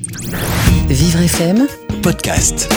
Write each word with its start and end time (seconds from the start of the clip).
Vivre 0.00 1.24
FM, 1.24 1.66
podcast. 2.04 2.72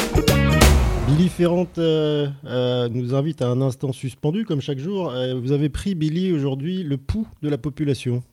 Billy 1.05 1.29
Ferrand 1.29 1.67
euh, 1.77 2.25
euh, 2.47 2.89
nous 2.89 3.13
invite 3.13 3.43
à 3.43 3.47
un 3.47 3.61
instant 3.61 3.93
suspendu, 3.93 4.43
comme 4.43 4.59
chaque 4.59 4.79
jour. 4.79 5.11
Euh, 5.11 5.35
vous 5.35 5.51
avez 5.51 5.69
pris, 5.69 5.93
Billy, 5.93 6.33
aujourd'hui 6.33 6.81
le 6.81 6.97
pouls 6.97 7.27
de 7.43 7.49
la 7.51 7.59
population. 7.59 8.23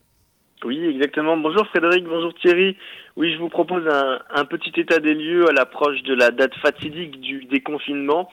Oui, 0.64 0.82
exactement. 0.86 1.36
Bonjour 1.36 1.66
Frédéric, 1.66 2.04
bonjour 2.04 2.32
Thierry. 2.40 2.78
Oui, 3.16 3.30
je 3.34 3.38
vous 3.38 3.50
propose 3.50 3.86
un, 3.86 4.20
un 4.34 4.46
petit 4.46 4.80
état 4.80 5.00
des 5.00 5.12
lieux 5.12 5.46
à 5.50 5.52
l'approche 5.52 6.02
de 6.04 6.14
la 6.14 6.30
date 6.30 6.54
fatidique 6.62 7.20
du 7.20 7.44
déconfinement. 7.44 8.30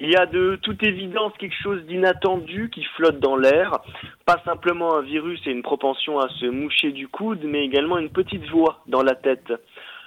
Il 0.00 0.10
y 0.10 0.16
a 0.16 0.26
de 0.26 0.58
toute 0.60 0.82
évidence 0.82 1.32
quelque 1.38 1.56
chose 1.62 1.82
d'inattendu 1.86 2.68
qui 2.68 2.84
flotte 2.96 3.20
dans 3.20 3.36
l'air. 3.36 3.78
Pas 4.26 4.42
simplement 4.44 4.96
un 4.96 5.02
virus 5.02 5.40
et 5.46 5.50
une 5.50 5.62
propension 5.62 6.18
à 6.18 6.28
se 6.28 6.44
moucher 6.44 6.92
du 6.92 7.08
coude, 7.08 7.40
mais 7.44 7.64
également 7.64 7.96
une 7.96 8.10
petite 8.10 8.44
voix 8.50 8.82
dans 8.86 9.02
la 9.02 9.14
tête. 9.14 9.52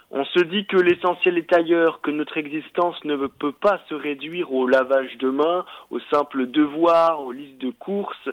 On 0.10 0.24
se 0.24 0.40
dit 0.40 0.66
que 0.66 0.78
l'essentiel 0.78 1.38
est 1.38 1.52
ailleurs, 1.54 2.00
que 2.00 2.12
notre 2.12 2.38
existence 2.38 3.04
ne 3.04 3.28
peut 3.28 3.52
pas 3.52 3.82
se 3.90 3.94
réduire 3.94 4.54
au 4.54 4.66
lavage 4.66 5.18
de 5.18 5.30
mains, 5.30 5.66
aux 5.92 6.00
simples 6.12 6.48
devoirs, 6.48 7.22
aux 7.22 7.34
listes 7.34 7.60
de 7.60 7.72
courses. 7.72 8.30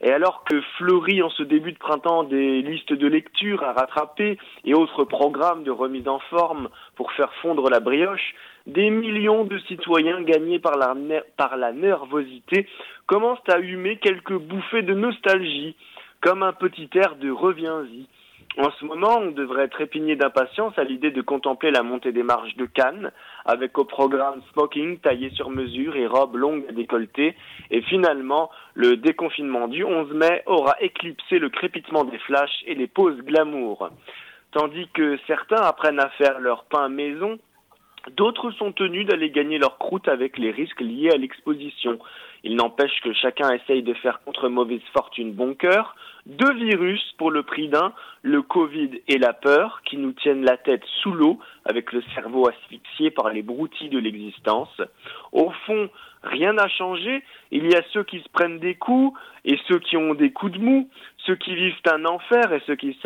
Et 0.00 0.12
alors 0.12 0.44
que 0.44 0.60
fleurit 0.78 1.22
en 1.22 1.30
ce 1.30 1.42
début 1.42 1.72
de 1.72 1.78
printemps 1.78 2.22
des 2.22 2.62
listes 2.62 2.92
de 2.92 3.08
lecture 3.08 3.64
à 3.64 3.72
rattraper 3.72 4.38
et 4.64 4.74
autres 4.74 5.04
programmes 5.04 5.64
de 5.64 5.70
remise 5.70 6.06
en 6.06 6.20
forme 6.30 6.68
pour 6.94 7.10
faire 7.12 7.32
fondre 7.42 7.70
la 7.70 7.80
brioche, 7.80 8.34
des 8.66 8.90
millions 8.90 9.44
de 9.44 9.58
citoyens 9.60 10.20
gagnés 10.22 10.58
par 10.60 10.76
la, 10.76 10.94
par 11.36 11.56
la 11.56 11.72
nervosité 11.72 12.68
commencent 13.06 13.48
à 13.48 13.58
humer 13.58 13.96
quelques 13.96 14.36
bouffées 14.36 14.82
de 14.82 14.94
nostalgie, 14.94 15.74
comme 16.20 16.42
un 16.42 16.52
petit 16.52 16.90
air 16.94 17.16
de 17.16 17.30
reviens-y. 17.30 18.06
En 18.58 18.70
ce 18.70 18.86
moment, 18.86 19.18
on 19.18 19.32
devrait 19.32 19.68
trépigner 19.68 20.16
d'impatience 20.16 20.78
à 20.78 20.84
l'idée 20.84 21.10
de 21.10 21.20
contempler 21.20 21.70
la 21.70 21.82
montée 21.82 22.12
des 22.12 22.22
marches 22.22 22.56
de 22.56 22.64
Cannes, 22.64 23.12
avec 23.44 23.76
au 23.76 23.84
programme 23.84 24.40
smoking 24.52 24.98
taillé 24.98 25.28
sur 25.30 25.50
mesure 25.50 25.94
et 25.94 26.06
robes 26.06 26.36
longues 26.36 26.66
à. 26.72 27.36
Et 27.70 27.82
finalement, 27.82 28.50
le 28.72 28.96
déconfinement 28.96 29.68
du 29.68 29.84
11 29.84 30.10
mai 30.14 30.42
aura 30.46 30.74
éclipsé 30.80 31.38
le 31.38 31.50
crépitement 31.50 32.04
des 32.04 32.18
flashs 32.20 32.64
et 32.66 32.74
les 32.74 32.86
pauses 32.86 33.18
glamour. 33.18 33.90
Tandis 34.52 34.88
que 34.94 35.18
certains 35.26 35.60
apprennent 35.60 36.00
à 36.00 36.08
faire 36.10 36.40
leur 36.40 36.64
pain 36.64 36.88
maison, 36.88 37.38
D'autres 38.12 38.50
sont 38.52 38.72
tenus 38.72 39.06
d'aller 39.06 39.30
gagner 39.30 39.58
leur 39.58 39.78
croûte 39.78 40.08
avec 40.08 40.38
les 40.38 40.50
risques 40.50 40.80
liés 40.80 41.10
à 41.10 41.16
l'exposition. 41.16 41.98
Il 42.44 42.54
n'empêche 42.54 43.00
que 43.02 43.12
chacun 43.12 43.50
essaye 43.50 43.82
de 43.82 43.94
faire 43.94 44.22
contre 44.22 44.48
mauvaise 44.48 44.82
fortune 44.92 45.32
bon 45.32 45.54
cœur. 45.54 45.96
Deux 46.26 46.52
virus 46.54 47.02
pour 47.18 47.30
le 47.30 47.42
prix 47.42 47.68
d'un, 47.68 47.92
le 48.22 48.42
Covid 48.42 48.90
et 49.08 49.18
la 49.18 49.32
peur, 49.32 49.82
qui 49.84 49.96
nous 49.96 50.12
tiennent 50.12 50.44
la 50.44 50.56
tête 50.56 50.84
sous 51.02 51.12
l'eau, 51.12 51.40
avec 51.64 51.92
le 51.92 52.02
cerveau 52.14 52.48
asphyxié 52.48 53.10
par 53.10 53.30
les 53.30 53.42
broutilles 53.42 53.88
de 53.88 53.98
l'existence. 53.98 54.80
Au 55.32 55.50
fond, 55.66 55.88
rien 56.22 56.52
n'a 56.52 56.68
changé. 56.68 57.24
Il 57.50 57.70
y 57.70 57.74
a 57.74 57.82
ceux 57.92 58.04
qui 58.04 58.20
se 58.20 58.28
prennent 58.28 58.58
des 58.58 58.74
coups 58.74 59.18
et 59.44 59.58
ceux 59.66 59.78
qui 59.78 59.96
ont 59.96 60.14
des 60.14 60.30
coups 60.30 60.52
de 60.52 60.58
mou, 60.58 60.88
ceux 61.18 61.36
qui 61.36 61.54
vivent 61.54 61.74
un 61.90 62.04
enfer 62.04 62.52
et 62.52 62.62
ceux 62.66 62.76
qui, 62.76 62.96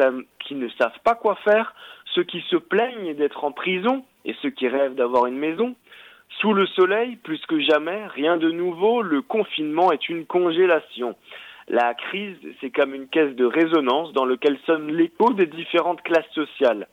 qui 0.40 0.54
ne 0.54 0.68
savent 0.70 0.98
pas 1.04 1.14
quoi 1.14 1.36
faire, 1.36 1.74
ceux 2.14 2.24
qui 2.24 2.40
se 2.48 2.56
plaignent 2.56 3.14
d'être 3.14 3.44
en 3.44 3.52
prison 3.52 4.04
et 4.24 4.34
ceux 4.42 4.50
qui 4.50 4.68
rêvent 4.68 4.94
d'avoir 4.94 5.26
une 5.26 5.38
maison. 5.38 5.74
Sous 6.40 6.52
le 6.52 6.66
soleil, 6.66 7.16
plus 7.16 7.44
que 7.46 7.60
jamais, 7.60 8.06
rien 8.06 8.36
de 8.36 8.50
nouveau, 8.50 9.02
le 9.02 9.22
confinement 9.22 9.92
est 9.92 10.08
une 10.08 10.26
congélation. 10.26 11.16
La 11.68 11.94
crise, 11.94 12.36
c'est 12.60 12.70
comme 12.70 12.94
une 12.94 13.08
caisse 13.08 13.34
de 13.36 13.44
résonance 13.44 14.12
dans 14.12 14.24
laquelle 14.24 14.58
sonne 14.66 14.92
l'écho 14.92 15.32
des 15.32 15.46
différentes 15.46 16.02
classes 16.02 16.30
sociales. 16.32 16.88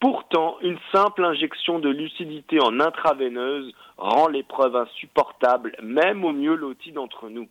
Pourtant, 0.00 0.58
une 0.62 0.78
simple 0.92 1.24
injection 1.24 1.78
de 1.78 1.88
lucidité 1.88 2.58
en 2.60 2.80
intraveineuse 2.80 3.72
rend 3.96 4.28
l'épreuve 4.28 4.76
insupportable, 4.76 5.76
même 5.82 6.24
au 6.24 6.32
mieux 6.32 6.54
loti 6.54 6.92
d'entre 6.92 7.28
nous. 7.28 7.48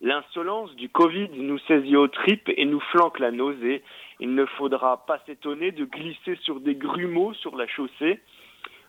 L'insolence 0.00 0.74
du 0.76 0.88
Covid 0.88 1.30
nous 1.34 1.58
saisit 1.60 1.96
aux 1.96 2.08
tripes 2.08 2.50
et 2.56 2.64
nous 2.64 2.80
flanque 2.80 3.18
la 3.18 3.30
nausée. 3.30 3.82
Il 4.20 4.34
ne 4.34 4.44
faudra 4.44 5.04
pas 5.06 5.20
s'étonner 5.26 5.72
de 5.72 5.84
glisser 5.84 6.36
sur 6.42 6.60
des 6.60 6.74
grumeaux 6.74 7.34
sur 7.34 7.56
la 7.56 7.66
chaussée 7.66 8.20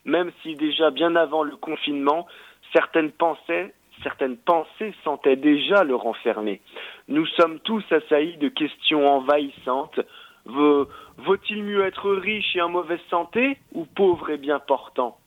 même 0.06 0.32
si 0.42 0.56
déjà 0.56 0.92
bien 0.92 1.16
avant 1.16 1.44
le 1.44 1.56
confinement, 1.56 2.28
certaines 2.74 3.12
pensées, 3.12 3.74
certaines 4.04 4.38
pensées 4.38 4.94
sentaient 5.04 5.36
déjà 5.36 5.84
le 5.84 5.96
renfermer. 5.96 6.62
Nous 7.08 7.26
sommes 7.26 7.60
tous 7.60 7.84
assaillis 7.92 8.38
de 8.38 8.50
questions 8.50 9.08
envahissantes. 9.08 10.00
Vaut-il 10.46 11.64
mieux 11.64 11.86
être 11.86 12.12
riche 12.12 12.56
et 12.56 12.62
en 12.62 12.70
mauvaise 12.70 13.00
santé 13.10 13.58
ou 13.74 13.86
pauvre 13.86 14.30
et 14.32 14.38
bien 14.38 14.60
portant? 14.60 15.18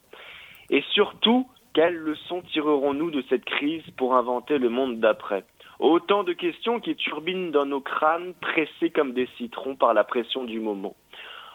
Et 0.70 0.82
surtout, 0.92 1.46
quelles 1.74 1.96
leçons 1.96 2.42
tirerons-nous 2.52 3.10
de 3.10 3.22
cette 3.28 3.44
crise 3.44 3.84
pour 3.96 4.14
inventer 4.14 4.58
le 4.58 4.68
monde 4.68 5.00
d'après? 5.00 5.44
Autant 5.82 6.22
de 6.22 6.32
questions 6.32 6.78
qui 6.78 6.94
turbinent 6.94 7.50
dans 7.50 7.66
nos 7.66 7.80
crânes, 7.80 8.34
pressés 8.40 8.90
comme 8.94 9.14
des 9.14 9.28
citrons 9.36 9.74
par 9.74 9.94
la 9.94 10.04
pression 10.04 10.44
du 10.44 10.60
moment. 10.60 10.94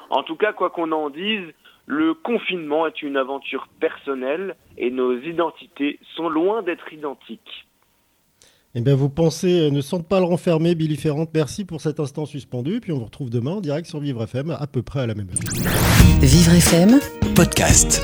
En 0.09 0.21
tout 0.21 0.35
cas, 0.35 0.51
quoi 0.51 0.69
qu'on 0.69 0.91
en 0.91 1.09
dise, 1.09 1.45
le 1.85 2.13
confinement 2.13 2.85
est 2.85 3.01
une 3.01 3.15
aventure 3.15 3.69
personnelle 3.79 4.57
et 4.77 4.91
nos 4.91 5.17
identités 5.17 5.97
sont 6.17 6.27
loin 6.27 6.61
d'être 6.61 6.91
identiques. 6.91 7.67
Eh 8.75 8.81
bien, 8.81 8.95
vos 8.95 9.07
pensées 9.07 9.71
ne 9.71 9.79
sentent 9.79 10.09
pas 10.09 10.19
le 10.19 10.25
renfermer, 10.25 10.75
Billy 10.75 10.97
Ferrand. 10.97 11.25
Merci 11.33 11.63
pour 11.63 11.79
cet 11.79 12.01
instant 12.01 12.25
suspendu. 12.25 12.81
Puis 12.81 12.91
on 12.91 12.97
vous 12.97 13.05
retrouve 13.05 13.29
demain 13.29 13.51
en 13.51 13.61
direct 13.61 13.87
sur 13.87 14.01
Vivre 14.01 14.21
FM, 14.23 14.51
à 14.51 14.67
peu 14.67 14.81
près 14.81 14.99
à 14.99 15.07
la 15.07 15.15
même 15.15 15.29
heure. 15.29 16.19
Vivre 16.19 16.53
FM, 16.53 16.99
podcast. 17.33 18.03